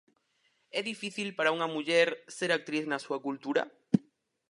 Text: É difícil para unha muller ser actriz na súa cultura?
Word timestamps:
É 0.79 0.81
difícil 0.91 1.27
para 1.37 1.53
unha 1.55 1.71
muller 1.75 2.09
ser 2.37 2.49
actriz 2.51 2.83
na 2.87 2.99
súa 3.05 3.19
cultura? 3.25 3.63